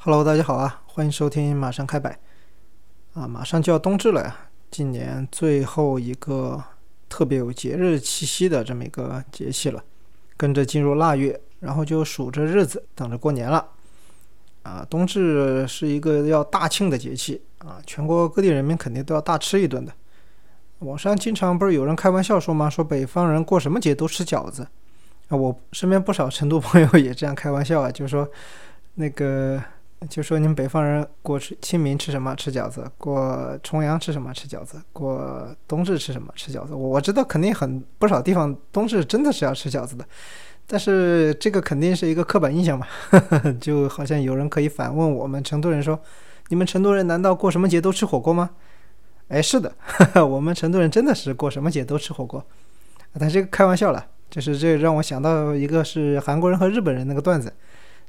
[0.00, 2.16] Hello，大家好啊，欢迎收听马上开摆
[3.14, 4.36] 啊，马上就要冬至了呀，
[4.70, 6.62] 今年最后一个
[7.08, 9.82] 特别有节日气息的这么一个节气了，
[10.36, 13.70] 跟着进入腊月，然后就数着日子等着过年了
[14.62, 14.86] 啊。
[14.88, 19.92] 冬至是一个要大庆的节气啊，全国各地人民肯定都要大吃一顿的。
[20.78, 22.70] 网上经常不是有人开玩笑说吗？
[22.70, 24.62] 说北方人过什么节都吃饺子
[25.26, 25.36] 啊。
[25.36, 28.30] 我身边不少成都朋友也这样开玩笑啊，就是说
[28.94, 29.60] 那个。
[30.08, 32.34] 就说你们北方人过清明吃什么？
[32.36, 32.88] 吃饺子。
[32.98, 34.32] 过重阳吃什么？
[34.32, 34.80] 吃饺子。
[34.92, 36.32] 过冬至吃什么？
[36.36, 36.72] 吃饺子。
[36.74, 40.04] 我我知道肯定很不少地方冬至真的是要吃饺子的，
[40.66, 42.86] 但是这个肯定是一个刻板印象嘛，
[43.60, 46.00] 就好像有人可以反问我们成都人说
[46.48, 48.50] ：“你们成都人难道过什么节都吃火锅吗？”
[49.28, 49.74] 哎，是的，
[50.24, 52.42] 我们成都人真的是过什么节都吃火锅，
[53.18, 57.52] 但这个开玩笑了，就是这让我想到一个是韩国人和日本人那个段子。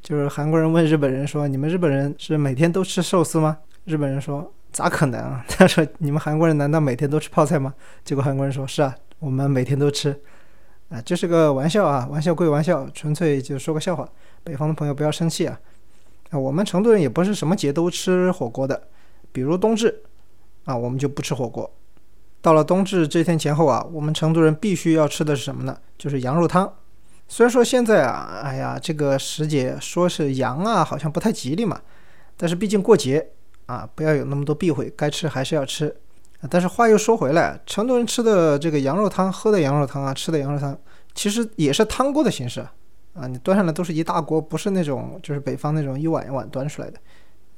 [0.01, 10.15] 就是韩国人问日本人说：“你们日本人是每天都吃寿司吗？”日本人说：“咋可能啊？” 他说：“你们韩国人难道每天都吃泡菜吗？”结果韩国人说：“是啊，我们每天都吃。”
[10.89, 14.09] 啊，这是个玩笑啊，玩笑归玩笑，纯粹就说个笑话。
[14.43, 15.59] 北方的朋友不要生气啊！
[16.31, 18.87] 啊，我们成都人也不是什么节都吃火锅的，
[19.31, 20.01] 比如冬至
[20.65, 21.71] 啊，我们就不吃火锅。
[22.41, 25.77] 到了冬至这天前后啊，我们成都人必须要吃的是什么呢？
[25.97, 26.73] 就是羊肉汤。
[27.31, 31.79] 虽然说现在啊，哎呀，这个时节说是羊啊，好像不太吉利嘛。
[32.35, 33.29] 但是毕竟过节
[33.67, 35.95] 啊，不要有那么多避讳，该吃还是要吃。
[36.49, 40.75] 但是话又说回来，成都人吃的这个羊肉汤，喝的羊肉汤啊，吃的羊肉汤，
[41.13, 42.65] 其实也是汤锅的形式
[43.13, 43.27] 啊。
[43.27, 46.97] 你端上来都是一大锅，不是那种就是北方那种一碗一碗端出来的。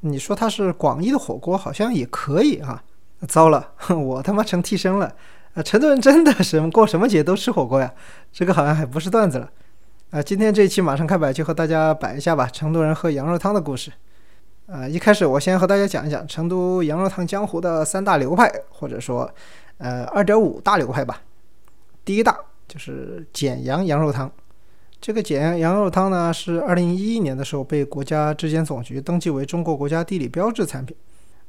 [0.02, 2.83] 你说它是广义的火锅，好像也可以啊。
[3.25, 5.16] 糟了， 我他妈成替身了。
[5.53, 7.94] 啊，成都人真的是过什么节都吃火锅呀？
[8.31, 9.49] 这个好像还不是段子了。
[10.11, 13.91] 啊，今天这一期马上开摆就和大家摆一下吧，成都人喝羊肉汤的故事。
[14.67, 19.30] 啊，一开始我先和大家讲一讲成都羊肉汤江湖的三大流派，或者说，
[19.77, 21.21] 呃，二点五大流派吧。
[22.05, 22.37] 第一大
[22.67, 24.31] 就是简阳羊肉汤。
[25.02, 30.95] 这个简阳羊肉汤呢，是二零一一年的时候被国家质检总局登记为中国国家地理标志产品。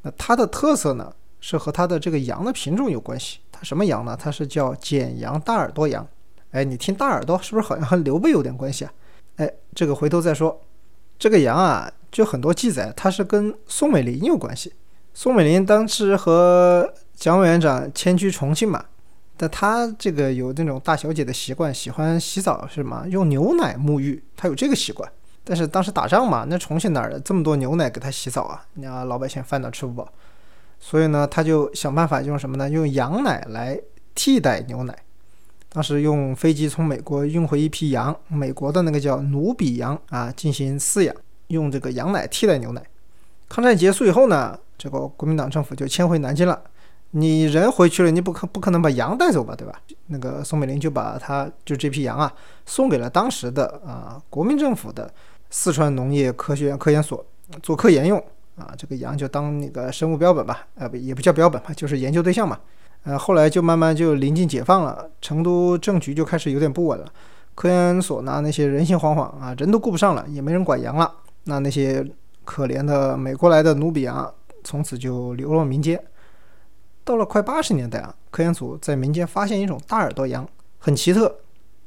[0.02, 3.38] 那它的特色呢，是和它的这个羊的品种有关系。
[3.62, 4.16] 什么羊呢？
[4.20, 6.06] 它是叫简羊大耳朵羊。
[6.50, 8.92] 哎，你听大耳朵是不是好像和刘备有点关系啊？
[9.36, 10.60] 哎，这个回头再说。
[11.18, 14.72] 这个羊啊，就很多记载，它是跟宋美龄有关系。
[15.14, 18.84] 宋美龄当时和蒋委员长迁居重庆嘛，
[19.36, 23.04] 但她这个有那种大小姐的习惯，喜欢洗澡是吗？
[23.08, 25.10] 用牛奶沐浴，她有这个习惯。
[25.44, 28.64] 但是当时打仗嘛，那重庆哪儿这么多牛奶给她洗澡啊？
[28.74, 30.12] 你老百姓饭都吃不饱，
[30.84, 32.68] 所以呢，他就想办法用什么呢？
[32.68, 33.80] 用羊奶来
[34.16, 34.98] 替代牛奶。
[35.68, 41.14] 当时用飞机从美国运回一批羊，美国的那个叫努比羊啊，进行饲养，
[41.46, 42.82] 用这个羊奶替代牛奶。
[43.48, 46.60] 抗战结束以后呢，这个国民党政府就迁回南京了。
[47.12, 49.80] 你人回去了，你不可不可能把羊带走吧，对吧？
[50.08, 52.32] 那个宋美龄就把他就这批羊啊，
[52.66, 55.08] 送给了当时的啊国民政府的
[55.48, 57.24] 四川农业科学院科研所
[57.62, 58.22] 做科研用
[58.56, 58.72] 啊。
[58.76, 62.58] 这个羊就当那个生物标本吧，呃不也不叫标本吧，就是研究对象嘛。
[63.04, 67.06] 呃，后来就慢慢就临近解放了，成都政局就开始有点不稳了。
[67.54, 71.12] 科研所呢，那些人心惶惶啊，人都顾不上了，也没人管羊了。
[71.44, 72.06] 那那些
[72.44, 74.32] 可怜的美国来的努比羊，
[74.62, 76.02] 从此就流落民间。
[77.04, 80.48] 到了快八十年代啊，科研组在民间发现一种大耳朵羊，
[80.78, 81.40] 很奇特。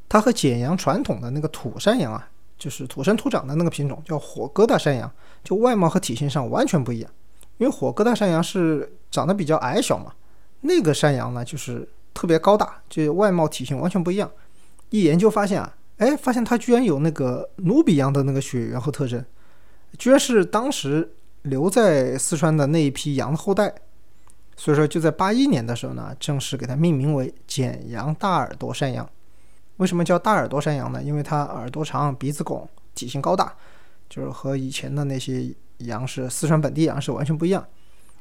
[0.07, 5.11] 它和简阳传统的那个土山羊啊，就是土生土长的那个品种，叫火疙瘩山羊，
[5.43, 7.11] 就外貌和体型上完全不一样。
[7.57, 10.13] 因为火疙瘩山羊是长得比较矮小嘛。
[10.61, 14.29] 那个山羊呢，就是特别高大，就外貌体型完全不一样。
[14.89, 19.23] 一研究发现啊，哎，发现它居然有那个努比羊的那个血缘和特征，
[19.97, 23.73] 居然是当时留在四川的那一批羊的后代。
[24.57, 29.07] 所以说，就在八一年的时候呢，正式给它命名为简羊大耳朵山羊。
[29.77, 31.01] 为什么叫大耳朵山羊呢？
[31.03, 33.53] 因为它耳朵长，鼻子拱，体型高大，
[34.09, 37.65] 就是和以前的那些羊是四川本地羊是完全不一样。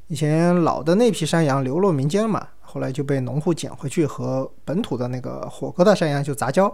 [0.09, 6.71] 以前老的那批山羊流落民间嘛，后来就被农户捡回去和本土的那个火疙瘩山羊就杂交。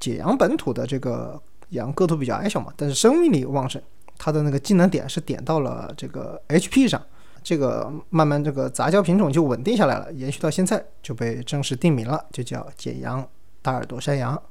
[0.00, 3.80] 解阳本土的这个羊个头比较矮小嘛，但是生命力旺盛，
[4.18, 7.00] 它的那个技能点是点到了这个 HP 上，
[7.44, 13.24] 这个慢慢这个杂交品种就稳定下来了，延续到现在就被正式定名了，就叫简阳
[13.62, 14.42] 大耳朵山羊。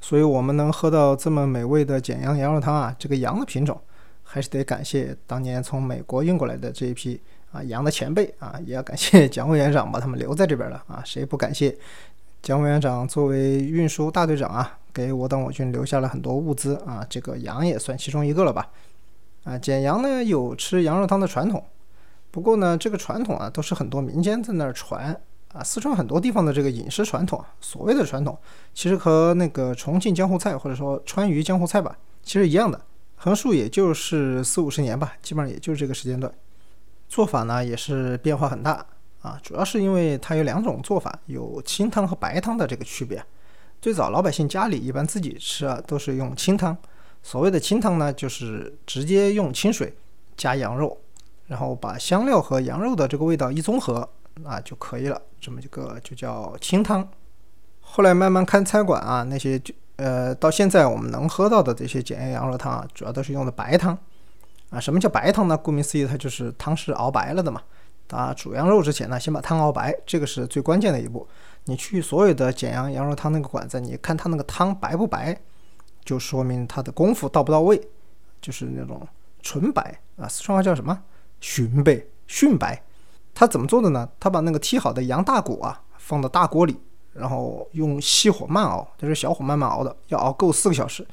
[0.00, 3.78] 所以我们能喝到这么美味的简阳羊肉汤啊，这个羊的品种。
[4.28, 7.18] 还是得感谢当年从美国运过来的这一批
[7.52, 11.74] 啊羊的前辈啊，也要感谢 蒋委员长把他们留在这边了啊，谁不感谢
[12.42, 18.68] 蒋委员长作为运输大队长啊，给我党我军留下了很多物资啊，这个羊也算其中一个了吧？
[19.44, 21.64] 啊，简阳呢有吃羊肉汤的传统，
[22.32, 25.18] 不过呢，这个传统啊都是很多民间在那儿传
[25.56, 25.62] 啊。
[25.62, 28.36] 四川很多地方的这个饮食传统啊，所谓的传统，
[28.74, 32.80] 其实和那个重庆江湖菜或者说川渝江湖菜吧，其实一样的，
[33.16, 36.32] 横竖也就是四五十年吧，基本上也就是这个时间段。
[37.08, 38.84] 做法呢也是变化很大
[39.22, 43.24] 啊，主要是因为它有两种做法，有清汤和白汤的这个区别。
[43.80, 46.76] 最早老百姓家里一般自己吃啊，都是用清汤。
[47.22, 49.94] 所谓的清汤呢，就是直接用清水
[50.36, 50.98] 加羊肉，
[51.46, 54.08] 然后把香料和羊肉的这个味道一综合，
[54.42, 55.20] 那就可以了。
[55.46, 57.08] 这么一个就叫清汤。
[57.80, 63.96] 后来慢慢看餐馆啊，那些就呃，到现在我们能喝到的这些简阳羊肉汤啊，主要都是用的白汤。
[64.70, 65.56] 啊，什么叫白汤呢？
[65.56, 67.62] 顾名思义，它就是汤是熬白了的嘛。
[68.10, 71.24] 啊，煮羊肉之前呢，先把汤熬白，这个是最关键的一步。
[71.66, 75.40] 你去所有的简阳羊肉汤那个馆子，你看它那个汤白不白，
[76.04, 77.80] 就说明它的功夫到不到位，
[78.42, 79.06] 就是那种
[79.42, 80.26] 纯白啊。
[80.26, 81.04] 四川话叫什么？
[81.40, 82.82] 寻白，熏白。
[83.38, 84.08] 他怎么做的呢？
[84.18, 86.74] 他把那个剔好的羊大骨啊，放到大锅里，
[87.12, 91.06] 然后用细火慢熬，就是小火慢慢熬的，要熬够四个小时。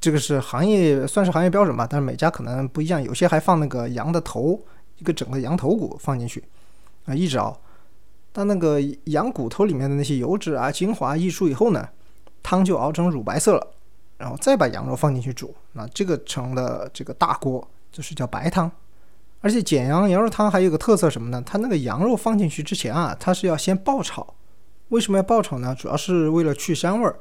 [0.00, 4.58] 这个是行业算是行业标准吧，但是每家可能不一样，有些还放那个羊的头，
[4.96, 6.42] 一个整个羊头骨放进去，
[7.04, 7.54] 啊，一直熬，
[8.32, 11.86] 但那个羊骨头里面的那些油脂啊、精华溢出以后呢，
[12.42, 13.66] 汤就熬成乳白色了，
[14.16, 18.70] 然后再把羊肉放进去煮，那这个成了这个大锅，就是叫白汤。
[19.40, 21.42] 而且简阳羊肉汤还有个特色什么呢？
[21.46, 24.34] 它那个羊肉放进去之前啊，它是要先爆炒，
[24.88, 25.74] 为什么要爆炒呢？
[25.78, 27.18] 主要是为了去膻味儿。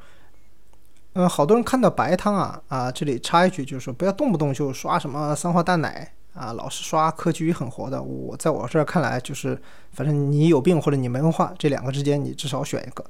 [1.13, 8.01] 嗯，好多人看到白汤啊啊，这里插一句，就是说不要动不动就刷什么三花淡奶啊，老是刷科技与狠活的。
[8.01, 9.59] 我在我这儿看来，就是
[9.91, 13.03] 反正你有病或者你没文化，这两个之间你至少选一个。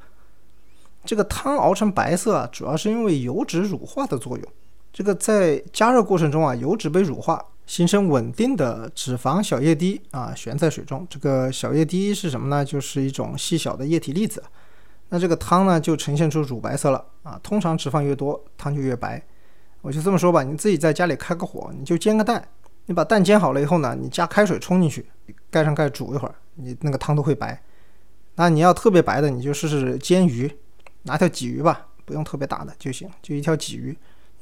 [1.06, 4.46] 这个汤熬成白色啊，主要是因为油脂乳化的作用。
[4.92, 11.06] 这个在加热过程中啊，油脂被乳化，形成稳定的脂肪小液滴啊，悬在水中。
[11.08, 12.66] 这个小液滴是什么呢？
[12.66, 14.42] 就是一种细小的液体粒子。
[15.10, 17.40] 那这个汤呢，就呈现出乳白色了啊。
[17.44, 19.22] 通常脂肪越多，汤就越白。
[19.82, 22.46] 我就这么说吧，你自己在家里开个火，你就煎个蛋。
[22.86, 25.06] 你把蛋煎好了以后呢，你加开水冲进去，
[25.52, 27.62] 盖上盖煮一会儿，你那个汤都会白。
[28.36, 30.50] 那你要特别白的，你就试试煎鱼，
[31.04, 33.98] 拿条鲫鱼吧，不用特别大的就行，就一条鲫鱼，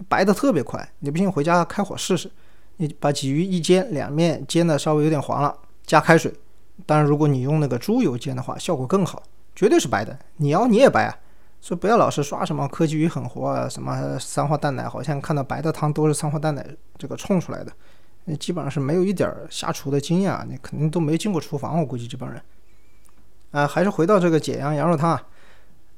[0.07, 0.87] 白的特别快。
[0.99, 2.29] 你不信回家开火试试，
[2.77, 5.55] 你把鲫鱼一煎，两面煎的稍微有点黄了，
[5.85, 6.33] 加开水。
[6.85, 9.23] 当然，如果你用那个猪油煎的话，效果更好。
[9.55, 11.17] 绝对是白的，你要你也白啊！
[11.61, 16.67] 所以不要老是刷什么科技与狠活啊，什么三花淡奶，好像看到白的汤都是三花淡奶
[16.97, 17.71] 这个冲出来的，
[18.25, 22.41] 那基本上是没有一点下厨的经验啊，你肯定都没进过厨房，我估计这帮人。
[23.51, 25.23] 啊，还是回到这个简阳羊肉汤啊，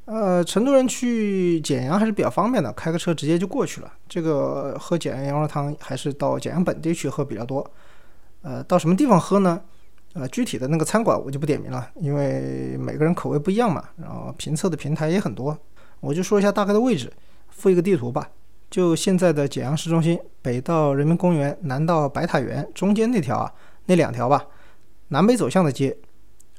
[0.08, 3.92] 呃，成都人去简阳还是比较方便的，开个车直接就过去了。
[4.08, 7.70] 这个喝简阳羊肉汤还是到简阳本地去喝比较多。
[8.42, 9.62] 呃，到什么地方喝呢？
[10.14, 13.84] 呃，具体的那个餐馆我就不点名了，因为每个人口味不一样嘛。
[13.98, 15.56] 然后评测的平台也很多，
[16.00, 17.12] 我就说一下大概的位置，
[17.50, 18.30] 附一个地图吧。
[18.72, 23.54] 就现在的简阳市中心，北到人民公园，南到白塔园，中间那条啊，
[23.88, 24.46] 那两条吧，
[25.10, 25.98] 南北走向的街，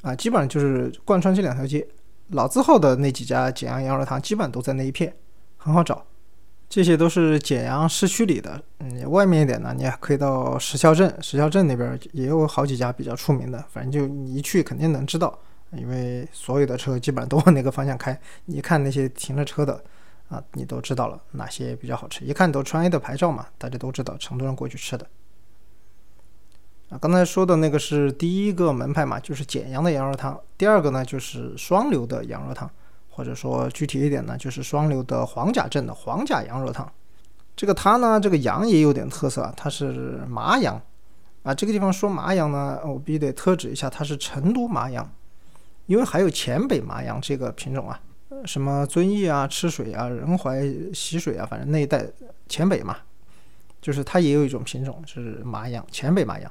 [0.02, 1.86] 啊，基本上就是贯穿这两条街。
[2.30, 5.14] 老字号的那几家简阳羊肉汤，基本都在那一片，
[5.56, 6.04] 很好找。
[6.68, 15.38] 这些都是简阳市区里的，嗯，外面一点呢，你可以到石桥镇，石桥镇那边也有好几家比较出名的，反正就你一去肯定能知道，
[15.72, 19.82] 因为所有的车基本上都往那个方向开，你看那些停着车的，
[20.28, 25.06] 啊，你都知道了哪些比较好吃，一看都川 A 的牌照嘛，大家都知道成都人过去吃的。
[26.90, 32.70] 啊，刚才说的那个是第一个门派嘛，就是简阳的羊肉汤，第二个呢就是双流的羊肉汤。
[33.10, 36.88] 或者说具体一点呢，就是双流的黄甲镇的黄甲羊肉汤。
[37.56, 40.80] 这个它呢，这个羊也有点特色啊，它是麻羊
[41.42, 41.52] 啊。
[41.52, 45.10] 这个地方说麻羊呢，我必须得特指一下，它是成都麻羊，
[45.86, 48.00] 因为还有黔北麻羊这个品种啊，
[48.44, 50.62] 什么遵义啊、赤水啊、仁怀
[50.94, 52.06] 习水啊，反正那一带
[52.48, 52.98] 黔北嘛，
[53.82, 56.48] 就是它也有一种品种是麻羊，黔北麻羊。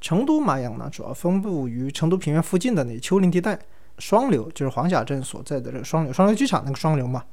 [0.00, 3.58] 成都麻羊呢，主要分布于成都平原附近的那丘陵地带。
[3.98, 7.24] 双流就是黄甲镇所在的这个双流，双流机场那个双流嘛，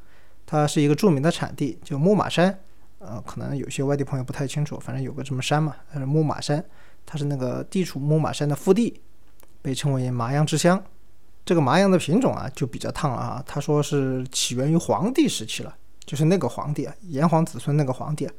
[0.45, 2.57] 它是一个著名的产地，就木马山。
[2.99, 6.63] 呃，可能有些外地朋友不太清楚，反正有个什么山嘛，它是木马山，
[7.05, 9.01] 它是那个地处木马山的腹地，
[9.61, 10.81] 被称为麻羊之乡。
[11.43, 13.43] 这个麻羊的品种啊，就比较烫了啊。
[13.45, 18.33] 他说是起源于黄帝时期了，就是那个皇帝啊，炎黄子孙那个皇帝，啊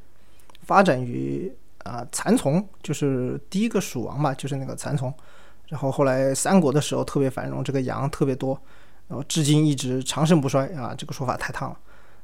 [0.63, 5.13] 发展于啊蚕丛，就是第一个蜀王嘛，就是那个蚕丛。
[5.69, 8.61] 然后后来三国的时候特别繁荣，这个羊特别多，
[9.09, 10.95] 然后至今一直长盛不衰啊。
[10.97, 11.77] 这个说法太烫了。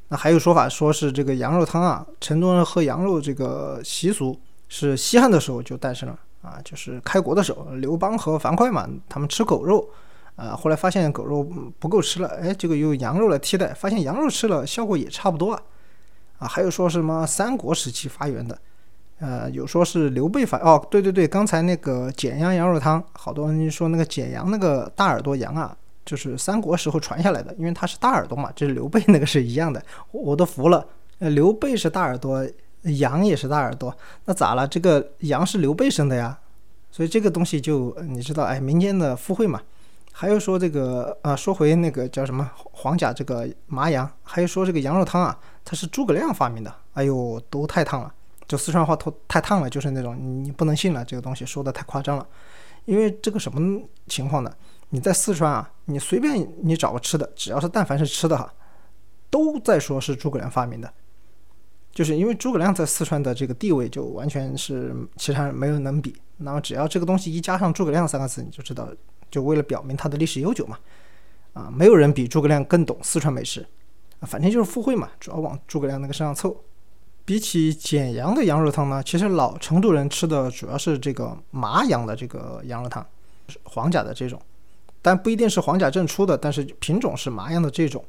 [0.09, 4.37] 那还有说法说是这个羊肉汤啊，成都人喝羊肉这个习俗
[4.69, 9.89] 是西汉的时候就诞生了啊，就是开国的时候，刘邦和樊哙嘛，他们吃狗肉，
[10.37, 11.45] 啊，后来发现狗肉
[11.79, 15.63] 不够吃了，哎，这个用羊肉来替代，发现羊肉吃了效果也差不多啊，
[16.39, 18.59] 啊，还有说什么三国时期发源的，
[19.21, 25.77] 呃，有说是刘备发，哦，对对对，刚才那个简阳羊肉汤，好多人说那个简阳那个大耳朵羊啊。
[26.03, 30.85] 就是三国时候传下来的，因为他是大耳朵嘛，就是刘备 那个是一样的，我都服了。
[31.21, 32.45] 呃，刘备是大耳朵，
[32.83, 34.67] 羊也是大耳朵，那咋了？
[34.67, 36.37] 这个羊是刘备生的呀，
[36.91, 39.61] 所以这个东西就你知道，哎，民间的附会嘛。
[40.11, 46.75] 还有说这个啊，说回那个叫什么黄甲这个麻羊，还有说这个羊肉汤啊，它是诸葛亮发明的。
[46.95, 48.13] 哎呦，都太烫了，
[48.51, 52.27] 就四川话都太烫了，就是那种你不能信了，这个东西说的太夸张了。
[52.85, 54.53] 因为这个什么情况呢？
[54.89, 58.53] 你在四川啊，你随便你找个吃的，只要是但凡是吃的哈，
[59.31, 60.93] 都在说是诸葛亮发明的，
[61.93, 66.21] 就是因为诸葛亮在四川的这个地位就完全是其他人没有能比。
[66.39, 68.89] 那么只要这个东西一加上诸葛亮三个字，你就知道，
[69.31, 70.77] 就为了表明它的历史悠久嘛。
[71.53, 73.65] 啊，没有人比诸葛亮更懂四川美食，
[74.19, 76.61] 啊，反正就是附会嘛，主要往诸葛亮那个身上凑。
[77.31, 83.07] 比起简阳的羊肉汤呢，其实老成都人吃的主要是这个麻阳的这个羊肉汤，
[83.63, 84.43] 黄甲的这种。
[85.01, 88.05] 但不一定是黄甲正出的，但是品种是麻羊的这种，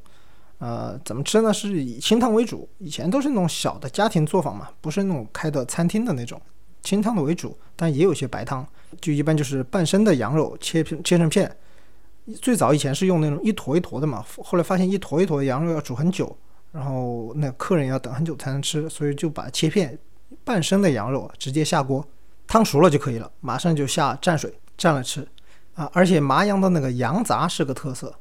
[0.58, 1.54] 呃，怎么吃呢？
[1.54, 6.42] 是以清汤为主，以前都是那种小的家庭作坊嘛，不是那种开的餐厅的那种，
[6.82, 8.66] 清汤的为主，但也有些白汤，
[9.00, 11.56] 就一般就是半生的羊肉切片切成片，
[12.42, 16.36] 最早以前是用那种一坨一坨的嘛，后来发现一坨一坨的羊肉要煮很久，
[16.72, 19.98] 然后那客人要等很久才能吃，所以就把切片
[20.44, 22.06] 半生的羊肉直接下锅，
[22.48, 25.28] 汤熟了就可以了，马上就下蘸水蘸了吃。
[25.74, 28.13] 啊，而且麻阳的那个羊杂是个特色，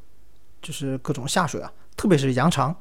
[0.63, 2.75] 就是各种下水啊，特别是羊肠。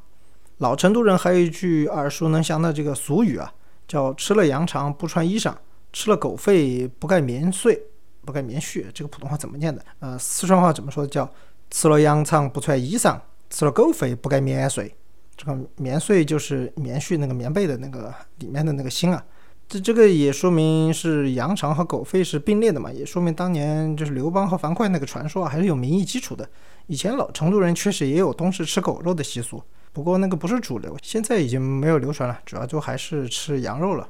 [0.58, 3.52] 老成都人还有一句耳熟能详的这个俗语啊，
[3.88, 5.56] 叫“吃了羊肠不穿衣裳，
[5.92, 7.82] 吃了狗肺不盖棉穗，
[8.26, 8.86] 不盖棉絮”。
[8.94, 9.84] 这个普通话怎么念的？
[10.00, 11.08] 呃，四川话怎么说？
[11.08, 11.28] 叫
[11.72, 14.94] “吃了羊肠不穿衣裳，吃了狗肺不盖棉穗”。
[15.40, 19.24] 这个棉穗就是棉絮那个棉被的那个里面的那个芯啊。
[19.70, 26.50] 这这个也说明是羊肠和狗肺是并列的嘛，也说明当年就是刘邦和樊哙那个传说啊还是有民意基础的。
[26.88, 34.10] 以前老成都人确实也有冬至吃狗肉的习俗，不过那个不是主流，现在已经没有流传了，主要就还是吃羊肉了。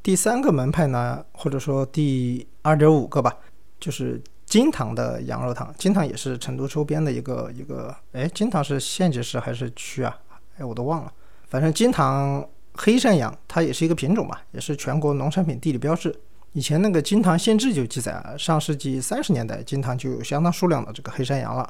[0.00, 3.36] 第三个门派呢，或者说第二点五个吧，
[3.80, 5.74] 就是金堂的羊肉汤。
[5.76, 10.16] 金堂也是成都周边的一个一个，哎，金堂是县级市还是区啊？
[10.58, 11.12] 哎，我都忘了，
[11.48, 12.46] 反正金堂。
[12.80, 16.14] 黑山羊它也是一个品种嘛，也是全国农产品地理标志。
[16.52, 21.68] 以前那个《金堂县志》就记载啊，上世纪三十年代金堂就有相当数量的这个黑山羊了。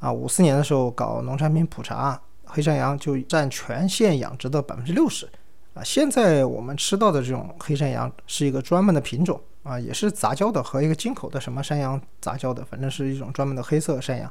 [0.00, 5.26] 啊，五四年的时候搞农产品普查，黑山羊就占全县养殖的百分之六十。
[5.72, 14.30] 啊，现在我们吃到的这种黑山羊是一个专门的品种啊，也是杂交的和一个进口的什么山羊杂交的，反正是一种专门的黑色山羊。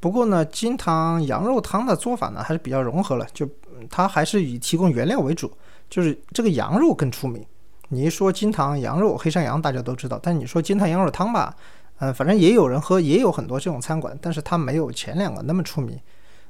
[0.00, 3.48] 不过呢，金堂羊肉汤的做法呢还是比较融合了，就
[3.88, 5.52] 它还是以提供原料为主。
[5.90, 7.44] 就是这个羊肉更出名，
[7.88, 10.18] 你一说金堂羊肉黑山羊，大家都知道。
[10.22, 11.54] 但你说金堂羊肉汤吧，
[11.98, 15.98] 呃，反正也有人喝，也有很多这种餐馆，但是它没有前两个那么出名。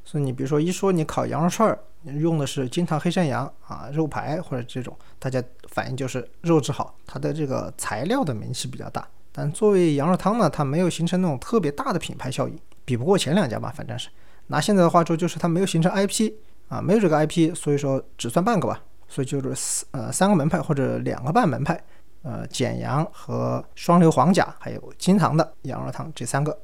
[0.04, 9.08] 所以你比如说一说你烤羊肉串儿，用的是金堂黑山羊啊，肉排或者这种，大家反应就是肉质好，它的这个材料的名气比较大。
[9.32, 12.58] 但作为羊肉汤呢，它没有形成那种特别大的品牌效应，
[12.90, 14.08] 比不过前两家吧，反正是。
[14.48, 16.32] 拿现在的话说，就是它没有形成 IP
[16.66, 18.82] 啊，没有这个 IP，所以说只算半个吧。
[19.06, 21.80] 所以就是呃三个门派或者两个半门派，
[22.22, 26.58] 呃简阳和双流黄甲，还有金堂的羊肉汤这三个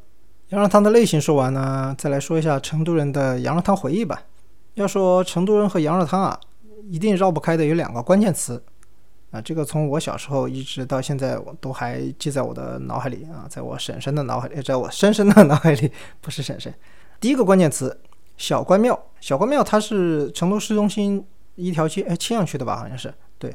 [0.48, 4.20] 羊肉汤的类型说完呢，再来说一下成都人的羊肉汤回忆吧。
[4.74, 6.36] 要说成都人和羊肉汤啊，
[6.90, 8.60] 一定绕不开的有两个关键词
[9.30, 15.90] 啊，这个从我小时候一直到现在，我都还记在我的脑海里啊，在我婶婶的脑海里，在我深深的脑海里，
[16.20, 16.72] 不是婶婶。
[17.20, 18.00] 第一个关键词
[18.36, 21.26] 小关庙，小关庙它是成都市中心。
[21.58, 23.10] 一条街，哎，青羊区的吧，好像是。
[23.38, 23.50] 对，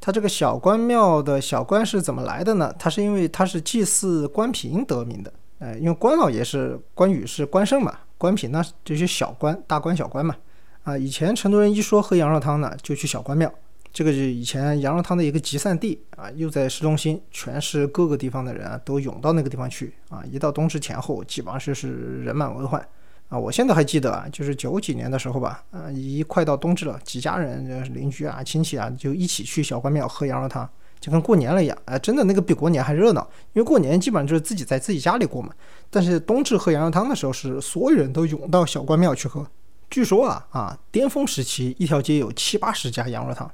[0.00, 2.72] 它这个小关庙的小关是怎么来的呢？
[2.78, 5.32] 它是因为它是祭祀关平得名的。
[5.58, 10.36] 呃，因为关老爷是关羽是关胜嘛，关平呢就是小关，大关小关嘛。
[10.84, 13.52] 啊，以前成都人一说喝羊肉汤呢，就去小关庙，
[13.94, 20.20] 这个是以前羊肉汤的一个集散地啊，又在市中心，全市各个地方的人啊都涌到那个地方去啊。
[20.28, 22.84] 一到冬至前后，基本上是是人满为患。
[23.28, 31.78] 啊，我现在还记得啊，就是九几年的时候吧，啊，一快到冬至了，几家人、邻居啊、亲戚啊，就一起去小关庙喝羊肉汤，就跟过年了一样。
[31.84, 35.54] 哎，真的那个比过年还热闹，因为过年基本上就是自己在自己家里过嘛。
[35.88, 39.46] 但是冬至喝羊肉汤的时候，是所有人都涌到小关庙去喝。
[39.88, 43.48] 据说啊啊，巅峰时期一条街有七八十家羊肉汤，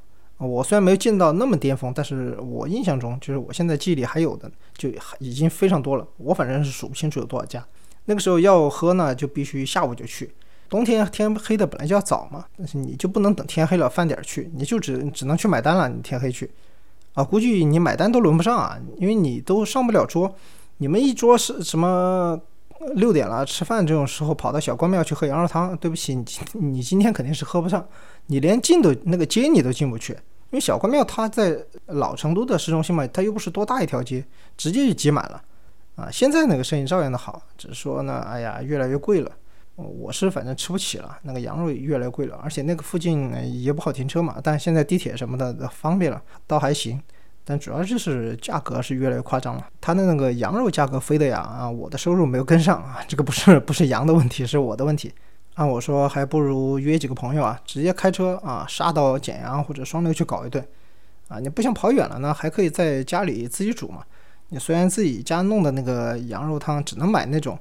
[0.47, 6.07] 我虽然没有见到那么巅峰，但是我印象中就是我现在记忆里还有的就已经非常多了。
[6.17, 7.63] 我反正是数不清楚有多少家。
[8.07, 10.31] 那个时候要喝呢，就必须下午就去。
[10.71, 15.89] 冬天天黑的本来就要早嘛，但是你就不能等天黑了饭点去，你就只只能去买单了。
[15.89, 16.51] 你天黑去，
[17.13, 20.35] 啊，估计你买单都轮不上啊，因为你都上不了桌。
[20.79, 22.41] 你们一桌是什么
[22.95, 25.77] 六点了吃饭这种时候跑到小关庙去喝羊肉汤？
[25.77, 27.87] 对不起，你你今天肯定是喝不上，
[28.27, 30.17] 你连进都那个街你都进不去。
[30.51, 34.25] 因为小关庙它在老成都的市中心嘛，它又不是多大一条街，
[34.57, 35.43] 直接就挤满了，
[35.95, 39.31] 啊，现在那个生意照样的好，只是说呢，哎呀，越来越贵了，
[39.77, 47.01] 我是反正吃不起了，那个羊肉越来越贵了，而且那个附近也不好停车嘛，但现在地铁什么的方便了，倒还行，
[47.45, 55.13] 但主要就是价格是越来越夸张了，它的那个羊肉价格飞的呀，啊，我的收入没有跟上啊，这个不是不是羊的问题，是我的问题。
[55.61, 60.67] 那我说，还不如约几个朋友啊，直接开车啊，杀到简阳或者双流去搞一顿，
[61.29, 64.03] 啊，你不想跑远了呢，还可以在家里自己煮嘛。
[64.49, 67.59] 你虽然自己家弄的那个羊肉汤只能买那种，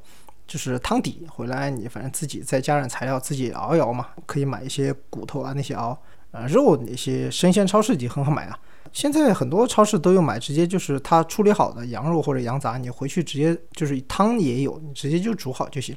[0.48, 4.08] 就是汤底回来，你反正自己再加点材料，自己熬一熬嘛。
[4.26, 5.90] 可以买一些骨头啊那些熬，
[6.32, 8.58] 啊肉那些生鲜超市里很好买啊。
[8.94, 15.94] 现在很多超市都有买，直接就是它处理好的羊肉或者羊杂，你回去直接就是汤也有，你直接就煮好就行。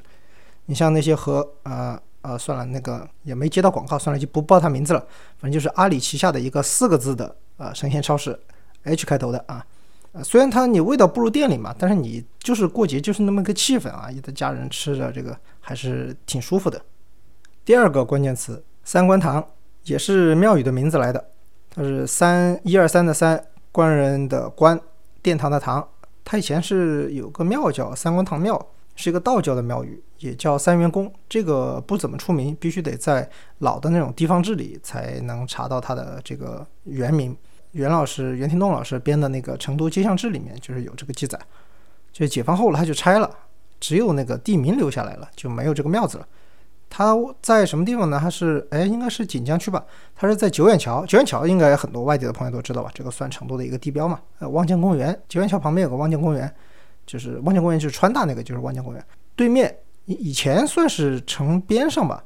[0.65, 4.99] 你像那些和呃呃算了，那个也没接到广告，算了就不报他名字了。
[5.37, 8.39] 反正就是阿里旗下的一个四个字的呃生鲜超市
[8.83, 9.65] ，H 开头的啊。
[10.13, 16.79] 呃，虽然它你味道不如店里嘛，但是你就是过节就是那么个气氛啊，一家人吃着这个还是挺舒服的。
[17.65, 19.43] 第二个关键词三官堂
[19.85, 21.29] 也是庙宇的名字来的，
[21.73, 24.79] 它是三一二三的三官人的官
[25.23, 25.87] 殿堂的堂，
[26.23, 28.67] 它以前是有个庙叫三官堂庙。
[28.95, 31.11] 是一个道教的庙宇，也叫三元宫。
[31.27, 37.35] 这个不怎么出名，必须得在老的那种地方志里才能查到它的这个原名。
[37.71, 41.39] 袁老师、袁天栋老师编的那个《成都街巷志》里面就是有这个记载。
[42.11, 43.27] 就解放后了，他就拆了，
[43.79, 46.27] 只有那个地名留下来了，就没有这个庙子了。
[46.87, 48.19] 它在什么地方呢？
[48.21, 49.83] 它是哎，应该是锦江区吧？
[50.15, 51.03] 它是在九眼桥。
[51.07, 52.91] 九眼桥应该很多外地的朋友都知道吧？
[52.93, 54.19] 这个算成都的一个地标嘛。
[54.37, 56.53] 呃，望江公园，九眼桥旁边有个望江公园。
[57.05, 59.75] 就是望江公园，就是川大那个，就是望江公园对面。
[60.05, 62.23] 以以前算是城边上吧，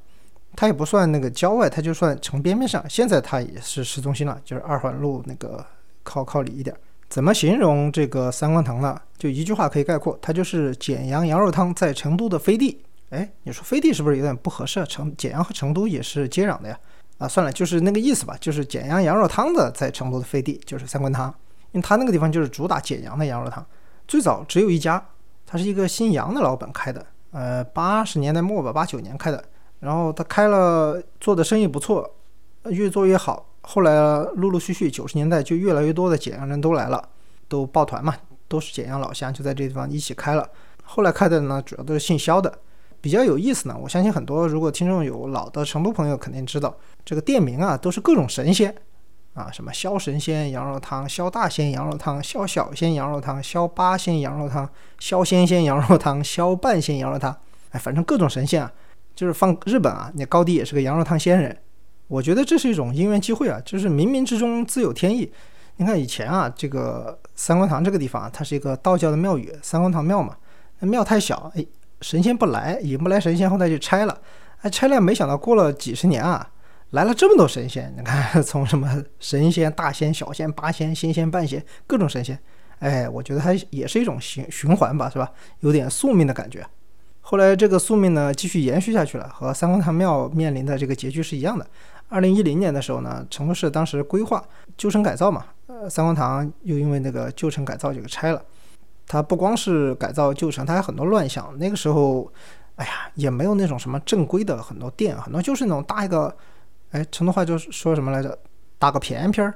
[0.55, 2.83] 它也不算那个郊外，它就算城边边上。
[2.89, 5.63] 现在它也是市中心了，就是二环路那个
[6.01, 6.75] 靠靠里一点。
[7.07, 8.99] 怎么形容这个三官堂呢？
[9.17, 12.81] 就一句话可以概括，它就是简阳羊肉汤在成都的飞地。
[13.11, 14.83] 哎，你说飞地是不是有点不合适？
[14.85, 16.79] 成简阳和成都也是接壤的呀。
[17.19, 21.33] 啊，算了，就是那个意思吧，就是简阳羊肉汤的在成都的飞地，就是三官堂，
[21.71, 23.65] 因为它那个地方就是主打简阳的羊肉汤。
[24.07, 25.03] 最早只有一家，
[25.45, 29.43] 他是一个姓杨的老板开的，呃，八十年代末吧，八九年开的。
[29.79, 32.09] 然后他开了，做的生意不错，
[32.65, 33.45] 越做越好。
[33.61, 37.09] 后来陆陆续续，九十年代就越来越多的简阳人都来了，
[37.47, 38.15] 都抱团嘛，
[38.47, 40.49] 都是简阳老乡，就在这地方一起开了。
[40.83, 42.59] 后来开的呢，主要都是姓肖的。
[42.99, 48.73] 比较有意思呢，我相信很多如果听众有老的成都朋友肯定知道，这个店名啊都是各种神仙。
[49.37, 54.67] 啊，什么萧神仙羊肉汤、萧大仙羊肉汤、萧小仙羊肉汤、萧八仙羊肉汤、
[54.99, 57.35] 萧仙仙羊肉汤、萧半仙羊肉汤，
[57.69, 58.71] 哎，反正各种神仙啊，
[59.15, 61.55] 就是放日本啊，那高低也是个羊肉汤仙人。
[62.07, 65.31] 我觉得这是一种因缘机会啊，就是冥冥之中自有天意。
[65.75, 70.35] 你看以前啊，这个三官堂这个地方啊，它是一个道教的庙宇，三官堂庙嘛，
[70.79, 71.63] 那庙太小，哎，
[72.01, 74.17] 神仙不来，引不来神仙，后来就拆了。
[74.61, 76.49] 哎，拆了，没想到过了几十年啊。
[76.91, 82.39] 来了这么多神仙，你看 从什么神仙、大仙、小仙、八仙、仙仙、半仙，各种神仙，
[82.79, 85.29] 哎，我觉得它也是一种循循环吧，是吧？
[85.59, 86.65] 有点宿命的感觉。
[87.19, 91.67] 后来这个宿命呢，继续延续下去了，和三官堂庙面临的这个结局是一样的。
[92.07, 94.41] 二零一零年的时候呢，成都市当时规划
[94.77, 98.41] 旧城改造嘛，呃，三官堂又因为那个旧城改造就给拆了。
[99.05, 101.53] 它不光是改造旧城，它还有很多乱象。
[101.59, 102.31] 那个时候，
[102.77, 106.33] 哎呀，也没有那种什么正规的很多店，很多就是那种搭一个。
[106.91, 108.37] 哎，成都话就是说什么来着？
[108.79, 109.55] 打个偏偏儿，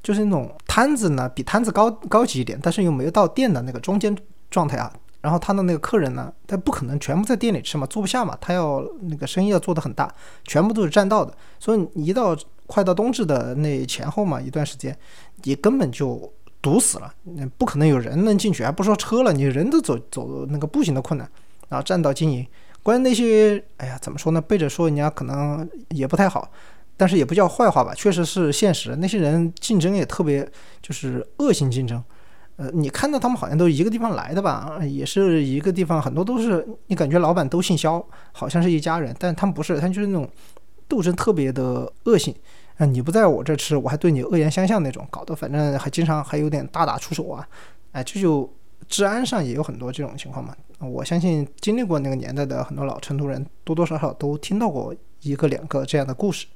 [0.00, 4.16] 就是那种摊子呢，比摊子高高级一点，但是又没有到店的那个中间
[4.48, 4.92] 状态啊。
[5.20, 10.08] 然后他的那个客人呢，他不可能全部在店里吃嘛，坐不下嘛，他要那个生意要做得很大，
[10.44, 11.34] 全部都是占道的。
[11.58, 14.96] 所以你一到快到冬至的那前后嘛，一段时间，
[15.42, 21.28] 你根本就堵死了，那不可能有人能进去，还不说车了，你人都走走那个步行的困难，
[21.68, 22.46] 然后占道经营。
[22.84, 24.40] 关于那些，哎呀，怎么说呢？
[24.40, 26.52] 背着说人家可能也不太好，
[26.98, 28.94] 但是也不叫坏话吧，确实是现实。
[28.96, 30.46] 那些人竞争也特别，
[30.82, 32.04] 就是恶性竞争。
[32.56, 40.28] 呃，你看到他们好像都一个地方来的吧，也是一个地方，很多都是你感觉老板都姓肖，好像是一家人，但他们不是，他就是那种
[40.86, 42.32] 斗争特别的恶性。
[42.76, 47.48] 啊，你不在我这吃，我还对你恶言相向那种，搞得反正还经常还有点大打出手啊，
[47.92, 48.52] 哎，这就
[48.88, 50.54] 治安上也有很多这种情况嘛。
[50.80, 56.46] 我相信经历过那个年代的很多老成都人，多多少少都听到过一个两个这样的故事。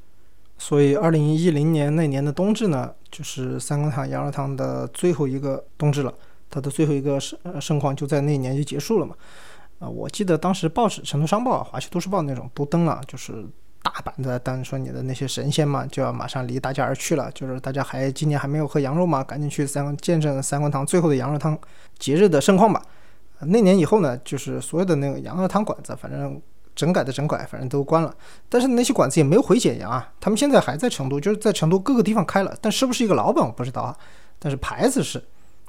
[0.59, 6.13] 所以，二零一零年那年的冬至呢，就是三官堂羊肉汤的最后一个冬至了，
[6.51, 9.15] 它的最后一个盛盛况就在那年就结束了嘛。
[9.79, 13.47] 啊，我记得当时报纸《成都商报》《华西都市报》那种都登了，就是
[13.91, 17.31] 大版的登说你的那些神仙嘛，就要马上离大家而去了。
[17.33, 21.59] 就是大家还今年还没有喝羊肉嘛，赶紧去三见证三观堂最后的羊肉汤
[21.99, 22.83] 节日的盛况吧。
[23.41, 26.41] 那年以后呢，就是所有的那个羊肉汤馆子，反正
[26.75, 28.15] 整改的整改，反正都关了。
[28.49, 33.97] 但是那些馆子也没有回简阳啊，他们现在还在成都，就是在成都各个地方开了，但是不是一个老板我不知道啊。
[34.39, 35.23] 但是牌子是，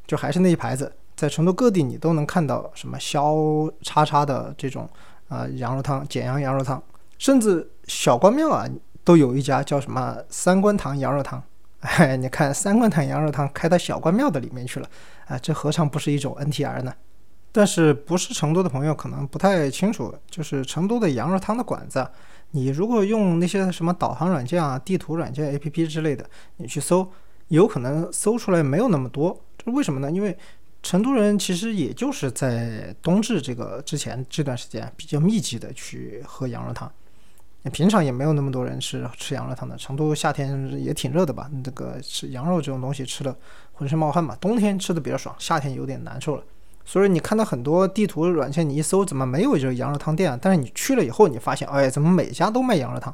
[0.06, 0.92] 就还是那些牌子。
[1.16, 3.36] 在成都各地，你都能看到什么肖
[3.82, 4.90] 叉叉的这种
[5.28, 6.82] 啊羊肉汤、简阳羊肉汤，
[7.20, 8.68] 甚至小关庙啊
[9.04, 11.44] 都有一家叫什么三官堂羊肉汤。
[11.82, 14.90] 哎，你看三官堂羊肉汤开到小关庙的里面去了，
[15.28, 16.94] 啊，这何尝不是一种 NTR 呢？
[17.52, 22.06] 但是不是成都的朋友可能不太清楚，就是成都的羊肉汤的馆子，
[22.52, 27.10] 你如果用那些什么导航软件啊、地图软件 APP 之类的，你去搜，
[27.48, 29.40] 有可能搜出来没有那么多。
[29.58, 30.12] 这为什么呢？
[30.12, 30.38] 因为
[30.84, 36.92] 成都人其实也就是在冬至这个之前这段时间比较密集的去喝羊肉汤，
[37.72, 39.76] 平常也没有那么多人是吃羊肉汤的。
[39.76, 41.50] 成都夏天也挺热的吧？
[41.64, 43.36] 这个吃羊肉这种东西吃的
[43.74, 44.36] 浑身冒汗嘛。
[44.40, 46.44] 冬天吃的比较爽，夏天有点难受了。
[46.86, 50.40] 所以你看到很多地图软件，你一搜怎么没有这个羊肉汤店啊？
[50.42, 53.14] 但是你去了以后，你发现，哎，怎么每家都卖羊肉汤？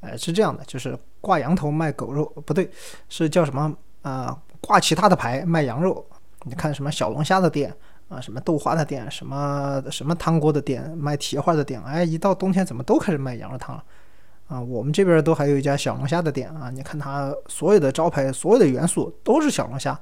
[0.00, 2.70] 哎，是这样的，就是挂羊头卖狗肉，不对，
[3.08, 4.36] 是叫什么啊？
[4.60, 6.06] 挂其他的牌卖羊肉。
[6.44, 7.72] 你看什么小龙虾的店
[8.12, 13.82] 啊，什么豆花的店，什么什么汤锅的店，卖蹄花的店，哎，一到冬天怎么都开始卖羊肉汤了
[14.48, 14.60] 啊？
[14.60, 19.98] 我们这边都还有一家小龙虾的店啊，你看它所有的招牌，所有的元素都是小龙虾，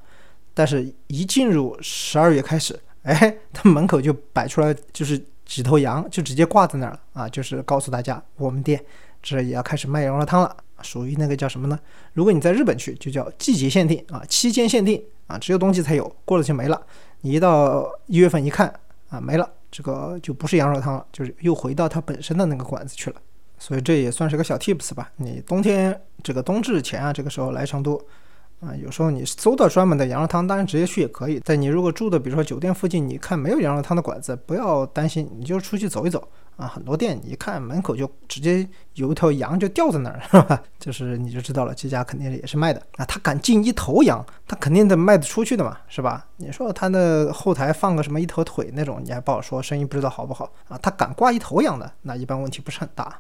[0.53, 8.85] 但是一进入十二月开始，哎，它门口就摆出来就是几头羊，就直接挂在那儿了啊，就是告诉大家我们店
[9.23, 11.79] 这也要开始卖羊肉汤了，属于那个叫什么呢？
[12.13, 15.01] 如果你在日本去，就叫季节限定啊，期间限定。
[15.31, 16.83] 啊，只有冬季才有，过了就没了。
[17.21, 18.73] 你一到一月份一看，
[19.09, 23.17] 啊，没了，这个就不是羊肉汤了，就是又回到它本身的那个馆子去了。
[23.59, 25.11] 所以这也算是个小 tips 吧。
[25.17, 28.01] 你冬天这个冬至前啊，这个时候来成都。
[28.61, 31.41] 啊，有时候你搜到专门的羊肉汤，当然直接去也可以。
[31.43, 36.29] 但你如果住的，比如说酒店附近，你看没有羊肉汤的馆子，不要担心，你就出去走一走
[36.61, 36.69] 啊。
[36.69, 40.63] 很多店你一看门口就直接有一头羊就吊在那儿， 是吧？
[40.79, 43.05] 就是你就知道了，这家肯定也是卖的啊。
[43.05, 46.27] 他敢进一头羊，他肯定得卖得出去的嘛，是吧？
[46.37, 50.79] 你说他的后台放个什么一头腿那种，你还不好说，生意不知道好不好啊？
[50.83, 53.19] 他敢挂一头羊的，那一般问题不是很大。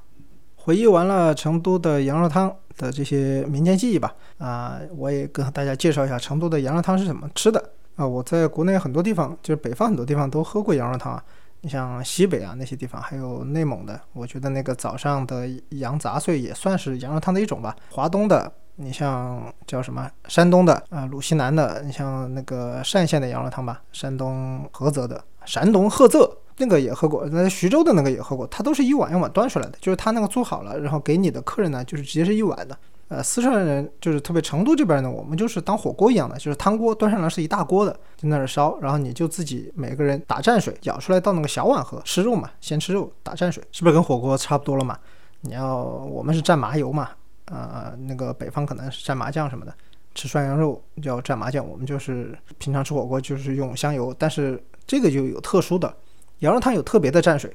[0.63, 8.07] 回忆完了成都的羊肉汤的这些民间记忆吧，啊，我也跟大家介绍一下成都的羊肉汤是怎么吃的啊。
[8.07, 11.25] 我在国内很多地方，就是北方很多地方都喝过羊肉汤啊。
[11.63, 17.77] 你像西北啊那些地方，还有内蒙的，我觉得那个早上的羊杂碎也算是羊肉汤的一种吧。
[17.91, 20.11] 华东的，你像叫什么？
[20.29, 26.39] 山东的啊，鲁西南的，你像那个单县的羊肉汤吧，山东菏泽的，山东菏泽。
[26.63, 32.77] 那个也喝过，那徐州的那个也喝过，它都是一碗一碗端出来的，就是他那个做好了，然后给你的客人呢，就是直接是一碗的。
[33.11, 44.97] 呃，四川人就是特别成都这边呢，我们就是当火锅一样的，就是汤锅端上来是一大锅的，在那儿烧，然后你就自己每个人打蘸水，舀出来到那个小碗喝，吃肉嘛，先吃肉打蘸水，是不是跟火锅差不多了嘛？
[45.41, 47.11] 你要我们是蘸麻油嘛，
[47.47, 49.75] 呃，那个北方可能是蘸麻酱什么的，
[50.15, 55.93] 吃涮羊肉就要蘸麻酱，我们就是平常吃火锅就是用香油，但是这个就有特殊的。
[56.39, 57.53] 羊肉汤有特别的蘸水，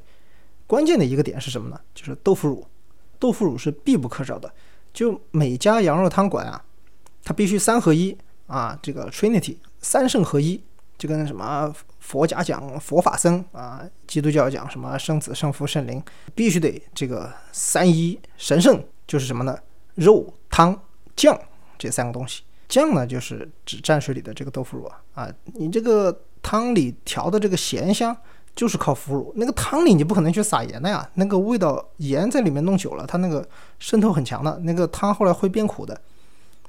[0.67, 1.79] 关键的一个点是什么呢？
[1.93, 2.67] 就是豆腐乳，
[3.17, 4.51] 豆腐乳是必不可少的。
[4.95, 6.63] 就每家羊肉汤馆啊，
[7.21, 10.63] 它必须三合一啊，这个 Trinity 三圣合一，
[10.97, 16.01] 就跟什么佛家讲佛法僧啊，基督教讲什么圣子圣父圣灵，
[16.33, 19.59] 必须得这个三一神圣，就是什么呢？
[19.95, 20.81] 肉汤
[21.13, 21.37] 酱
[21.77, 22.43] 这三个东西。
[22.69, 28.15] 酱呢，就是指蘸水里的这个豆腐乳啊，啊，你这个汤里调的这个咸香。
[28.55, 33.45] 就是靠腐乳，那个汤里你不可能去撒盐的呀，那个味道盐在里面弄久了，它那个
[33.79, 35.99] 渗透很强的，那个汤后来会变苦的。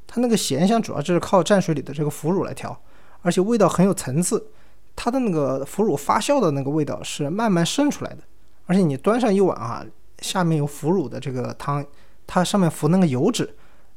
[0.09, 2.77] 它那个咸香主要就是靠蘸水里的这个腐乳来调，
[3.23, 4.45] 而且味道很有层次。
[4.95, 8.19] 它的那个腐乳发酵的那个味道是慢慢渗出来的，
[8.65, 9.85] 而且你端上一碗啊，
[10.21, 11.85] 下面有腐乳的这个汤，
[12.27, 13.55] 它上面浮那个油脂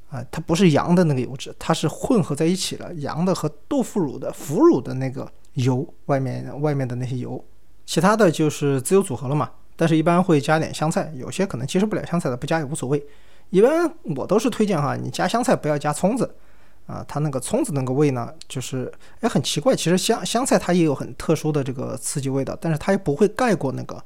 [0.10, 7.44] 啊，它不是羊的那个油脂，它是混合在一起了，羊的和豆腐乳的腐乳的那个油外面外面的那些油。
[7.90, 13.04] 其他的就是自由组合了嘛，但是一般会加点香菜，有些可能接受不了香菜的不加也无所谓。
[13.50, 16.36] 一般我都是推荐哈，你加香菜不要加葱子，
[16.86, 24.00] 啊，它那个葱子那个味呢，就是哎很奇怪，其实香香菜它也有很特殊的这个刺激味道，但是它又不会盖过那个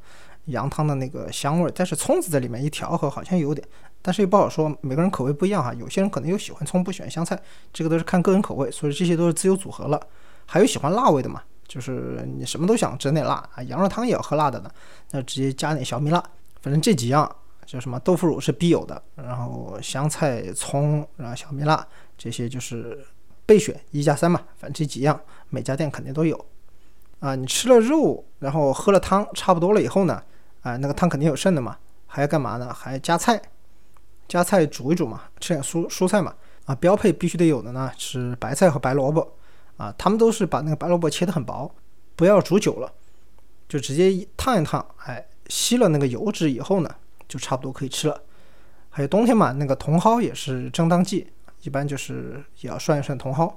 [0.45, 1.69] 羊汤的那个香味。
[1.75, 3.67] 但是葱子在里面一调和，好像有点，
[4.01, 7.37] 但是又不好说，每个人口味不一样哈，有些人可能又喜欢葱，不喜欢香菜，
[7.73, 9.99] 这个都是看个人口味，所以这些都是自由组合了。
[10.45, 14.69] 还有喜欢辣味的嘛，就是你什么都想整点辣啊，羊肉汤也要喝辣的呢，
[15.11, 16.23] 那直接加点小米辣，
[16.61, 17.35] 反正这几样。
[17.65, 23.03] 就什么豆腐乳是必有的，然后香菜、葱，然后小米辣这些就是
[23.45, 25.17] 备选一加三嘛，反正这几样
[25.49, 26.45] 每家店肯定都有。
[27.19, 30.21] 啊，你吃了肉，然后喝了汤，差不多了以后呢，
[30.61, 32.71] 啊，那个汤肯定有剩的嘛，还要干嘛呢？
[32.73, 33.41] 还加菜，
[34.27, 36.35] 加菜煮一煮嘛，吃点蔬蔬菜嘛。
[36.65, 39.37] 啊，标配必须得有的呢是白菜和白萝卜。
[39.77, 41.73] 啊，他们都是把那个白萝卜切得很薄，
[42.15, 42.91] 不要煮久了，
[43.67, 46.89] 就直接烫一烫，哎，吸了那个油脂以后呢。
[47.25, 48.21] 就差不多可以吃了。
[48.91, 51.25] 还有冬天嘛，那个茼蒿也是正当季，
[51.63, 53.51] 一般就是也要涮一涮茼蒿。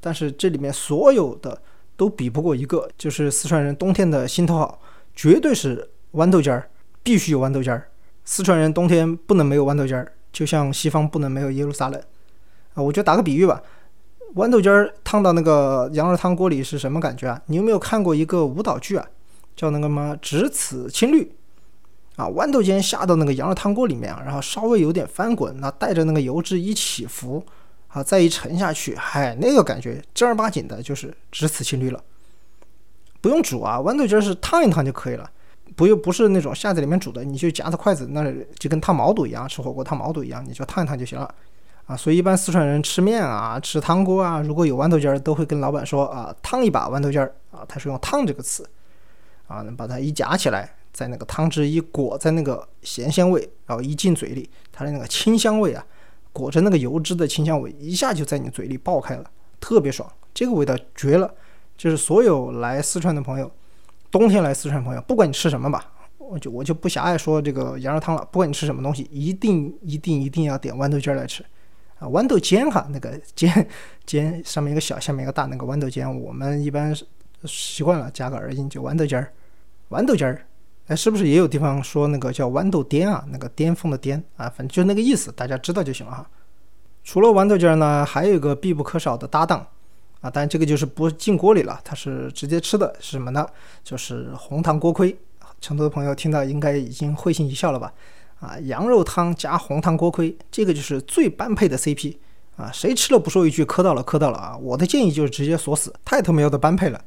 [0.00, 1.62] 但是这里面所有的
[1.96, 4.82] 都比不过一个，就是四川人冬天的心头好，
[5.14, 6.68] 绝对是豌豆尖儿，
[7.02, 7.88] 必须有豌豆尖儿。
[8.26, 11.98] 四川人冬天不能没有豌豆尖儿，就像西方不能没有耶路撒冷
[12.74, 12.82] 啊。
[12.82, 13.62] 我就打个比喻吧，
[14.34, 17.40] 豌豆尖儿烫到那个羊肉汤锅里是什么感觉啊？
[17.46, 19.06] 你有没有看过一个舞蹈剧啊？
[19.54, 21.22] 叫那个什么《只此青绿》。
[22.16, 27.44] 啊，豌豆尖下到那个羊肉汤锅里面啊，然后稍微有点翻滚，那带着那个油脂一起浮，
[27.88, 32.02] 啊，再一沉下去，嗨，那个感觉正儿八经的就是只此青绿了，
[33.20, 35.30] 不用煮啊，豌豆尖是烫一烫就可以了，
[35.74, 38.24] 不用不是那种下在里面煮的，你就夹着筷子，那
[38.58, 41.34] 就跟烫毛肚一样，吃火锅烫毛肚一样，你就烫一烫就行了，
[41.86, 48.68] 啊，所以一般四川人吃面啊，吃汤锅啊，如果有豌豆尖儿，都会跟老板说啊，烫一把豌豆尖儿啊，他是用烫这个词，
[49.46, 50.74] 啊，能把它一夹起来。
[50.92, 55.84] 在那个汤汁一裹在那个咸鲜味，然后一进嘴里，它的那个清香味啊，
[56.32, 61.30] 裹着那个油脂的清香味，一下就在你嘴里爆开了，特别爽，这个味道绝了。
[61.76, 63.52] 就是所有来四川的朋友，
[64.10, 71.44] 冬天来四川朋友，不管你吃什么吧，我就我就不狭隘说这个羊肉汤了，不管你吃什么东西，一定一定一定要点豌豆尖来吃
[71.98, 73.66] 啊，豌豆尖哈，那个尖
[74.04, 76.94] 尖上面一个小，下面一个大，那个豌豆尖，我们一般
[77.44, 79.32] 习惯了加个儿音，就豌豆尖儿，
[79.90, 80.46] 豌豆尖儿。
[80.88, 83.24] 哎，是不是也有地方说那个叫豌豆颠啊？
[83.30, 86.30] 那个巅峰的颠啊，反正就那个意思，大家知道就行了哈。
[87.02, 89.66] 除了豌豆尖儿呢，还有一个必不可少的搭档
[90.20, 93.46] 啊，但这个就是不进锅里了，它是直接吃的，是什么呢？
[93.82, 95.16] 就是红糖锅盔。
[95.58, 97.90] 成都的朋友听到应该已经会心一笑了吧？
[98.40, 102.16] 啊，羊肉汤加红糖锅盔，这个就是最般配的 CP
[102.56, 104.56] 啊，谁吃了不说一句磕到了磕到了啊？
[104.56, 107.00] 我的建议就是直接锁死，太他喵的般配了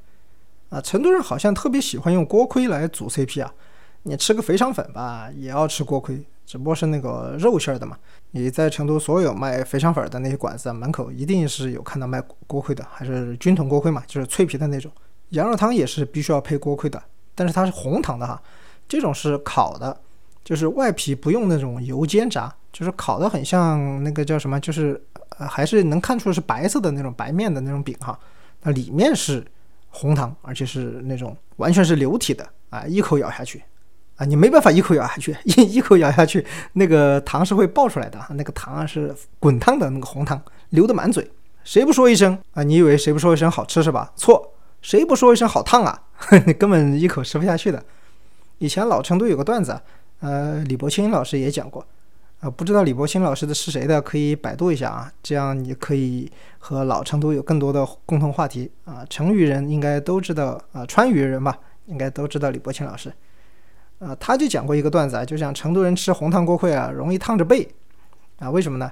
[0.69, 0.81] 啊！
[0.81, 3.53] 成都人好像特别喜欢用锅盔来组 CP 啊。
[4.03, 7.97] 你吃个肥肠粉吧，也要吃锅盔，只不过是那个肉馅的嘛。
[8.31, 14.89] 你在成都所有卖肥肠粉的那些馆子门口，一定是有看到卖锅盔的，还是军统锅盔嘛，就是脆皮的那种。
[15.29, 17.01] 羊肉汤也是必须要配锅盔的，
[17.35, 18.41] 但是它是红糖的哈，
[18.87, 19.99] 这种是烤的，
[20.43, 25.01] 就是外皮不用那种油煎炸，就是烤的很像那个叫什么，就是
[25.37, 28.17] 呃还是能看出是白色的那种白面的那种饼哈，
[28.63, 29.45] 那里面是
[29.89, 33.63] 红糖，而且是那种完全是流体的啊，一口咬下去。
[34.15, 41.25] 啊，你没办法一口咬下去，一一口咬下去，那个糖是会爆出来的，那个糖啊是滚烫的那个红糖，流的满嘴。
[41.63, 42.61] 谁不说一声啊？
[42.61, 44.11] 你以为谁不说一声好吃是吧？
[44.17, 45.97] 错，谁不说一声好烫啊？
[46.45, 47.81] 你根本一口吃不下去的。
[48.57, 49.79] 以前老成都有个段子，
[50.19, 51.85] 呃，李伯清老师也讲过，
[52.41, 59.05] 啊，不知道李伯清老师的是谁的，可以百度一下啊，这样你可以和老成都有更多的共同话题啊。
[59.09, 63.11] 成渝人应该都知道啊，川渝人吧，应该都知道李伯清老师。
[63.99, 67.67] 啊，他就讲过一个段子啊，就讲成都人吃红糖锅盔啊，容易烫着背，
[68.39, 68.91] 啊，为什么呢？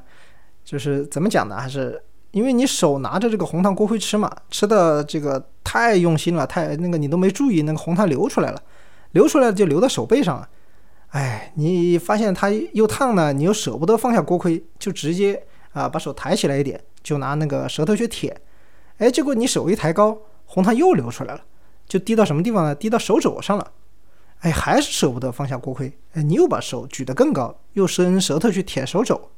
[0.64, 1.58] 就是怎么讲呢？
[1.58, 8.62] 还是因为你手拿着这个红糖锅盔吃嘛，吃的这个太用心了，太那个你都没注意，那个红糖流出来了，
[9.12, 10.48] 流出来就流到手背上了。
[11.10, 15.42] 哎，你发现它又烫呢，你又舍不得放下锅盔，就直接
[15.72, 18.36] 啊把手抬起来一点，就拿那个舌头去舔，
[18.98, 21.42] 哎，结果你手一抬高，红糖又流出来了，
[21.88, 22.76] 就滴到什么地方呢？
[22.76, 23.72] 滴到手肘上了。
[24.42, 25.92] 哎，还是舍不得放下锅盔。
[26.14, 29.30] 哎，你又把手举得更高，又伸舌头去舔手肘，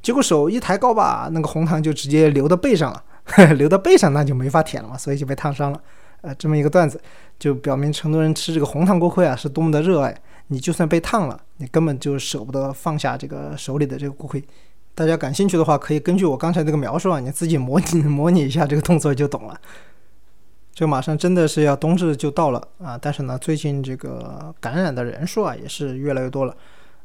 [0.00, 3.04] 结果手一抬高吧，那个红糖就直接流到背上了。
[3.56, 5.80] 流到背上那就没法舔了嘛，所以就被烫伤了。
[6.24, 7.00] 呃，这么一个段子，
[7.38, 10.16] 就表明成都人吃这个红糖锅盔啊是多么的热爱。
[10.48, 14.42] 你就算被烫了，你根本就舍不得放下这个手里的这个锅盔。
[14.94, 19.60] 大家感兴趣的话，可以根据我刚才这个描述啊，你自己模拟 模拟一下这个动作就懂了。
[20.74, 22.98] 这马上真的是要冬至就到了啊！
[23.00, 26.56] 但是呢，最近这个感染的人数啊也是越来越多了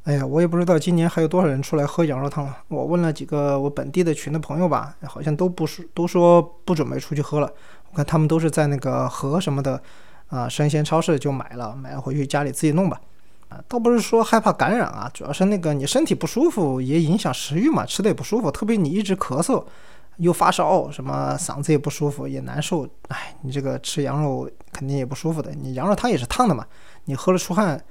[0.03, 2.57] 哎呀，我也不知道今年还有多少人出来喝羊肉汤了。
[2.67, 7.51] 我问了几个我本地的群的朋友吧，好像都不是都说不准备出去喝了。
[7.91, 9.81] 我看他们都是在那个河什么的
[10.27, 12.99] 啊，生鲜超市就买了，买了回去家里自己弄吧。
[13.49, 18.51] 啊，倒不是说害怕感染啊，主要是那个你身体不舒服也影响食欲嘛，吃的也不舒服。
[18.51, 19.63] 特别你一直咳嗽，
[20.17, 22.87] 又发烧，什么嗓子也不舒服，也难受。
[23.07, 25.51] 哎，你这个吃羊肉肯定也不舒服的。
[25.51, 26.65] 你羊肉汤也是烫的嘛，
[27.05, 27.83] 你喝了出汗，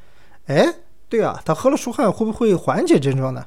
[0.47, 0.67] 哎。
[1.11, 3.43] 对啊，他喝了出汗会不会缓解症状呢？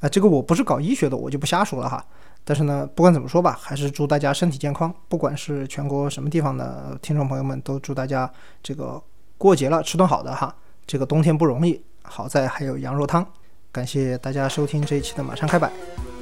[0.00, 2.04] 啊，这个我不是搞医学的，我就不瞎说了哈。
[2.44, 4.92] 但是呢，不管怎么说吧，还是祝大家身体健康。
[5.08, 8.30] 不管是全国什么地方的听众朋友们，都祝大家
[8.62, 9.00] 这个
[9.38, 10.54] 过节了吃顿好的哈。
[10.86, 13.26] 这个冬天不容易，好在还有羊肉汤。
[13.70, 15.70] 感谢大家收听这一期的马上开摆，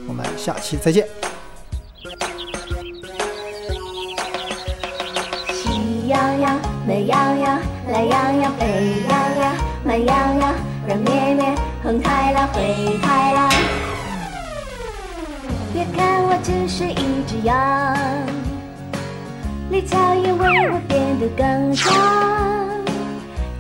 [0.06, 1.08] 我们下期再见。
[5.52, 9.56] 喜羊羊、美羊羊、懒羊羊、沸羊羊。
[9.84, 10.54] 慢羊羊，
[10.86, 13.50] 软绵绵，红太狼，灰太狼。
[15.72, 17.54] 别看我只是一只羊，
[19.70, 21.92] 绿草因为我变得更香，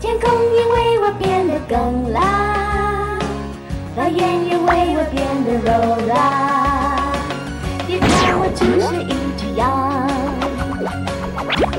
[0.00, 2.22] 天空因为我变得更蓝，
[3.94, 5.70] 花园因为我变得柔
[6.06, 6.16] 软。
[7.86, 9.62] 别看我只是一只羊，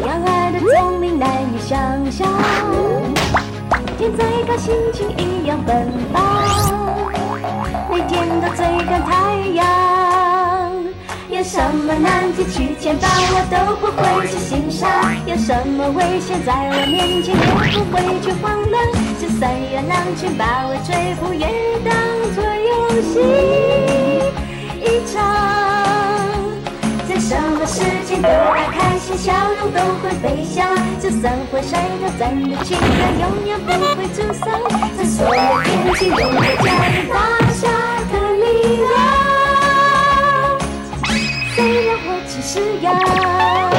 [0.05, 1.75] 羊儿的聪明难以想
[2.11, 2.27] 象。
[3.97, 6.17] 天再高，心情一样奔放。
[7.91, 9.11] 每天都追赶太
[9.53, 9.65] 阳，
[11.49, 14.87] 什么难题去牵绊，我都不会去心上。
[15.25, 17.41] 有什么危险在我面前，也
[17.89, 18.85] 不会去慌乱。
[19.19, 21.49] 就算有狼群把我追捕，也
[21.81, 21.89] 当
[22.37, 23.17] 作游戏
[24.77, 25.17] 一场。
[27.09, 30.69] 在什么事情都爱开心，笑容都会飞翔。
[31.01, 34.53] 就算会摔倒，咱的情感永远不会沮丧。
[34.95, 37.17] 在所有天气，都会加入大
[37.57, 37.65] 侠
[38.13, 39.18] 的力量。
[42.41, 43.78] 是要。